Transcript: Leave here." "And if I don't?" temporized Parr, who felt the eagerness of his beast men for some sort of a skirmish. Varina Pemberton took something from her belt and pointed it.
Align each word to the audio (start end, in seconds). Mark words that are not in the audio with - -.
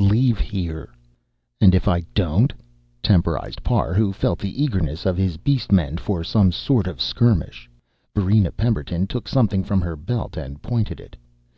Leave 0.00 0.38
here." 0.38 0.88
"And 1.60 1.74
if 1.74 1.86
I 1.86 2.00
don't?" 2.14 2.50
temporized 3.02 3.62
Parr, 3.62 3.92
who 3.92 4.10
felt 4.10 4.38
the 4.38 4.62
eagerness 4.64 5.04
of 5.04 5.18
his 5.18 5.36
beast 5.36 5.70
men 5.70 5.98
for 5.98 6.24
some 6.24 6.50
sort 6.50 6.86
of 6.86 6.96
a 6.96 7.00
skirmish. 7.02 7.68
Varina 8.16 8.52
Pemberton 8.52 9.06
took 9.06 9.28
something 9.28 9.62
from 9.62 9.82
her 9.82 9.94
belt 9.96 10.38
and 10.38 10.62
pointed 10.62 10.98
it. 10.98 11.14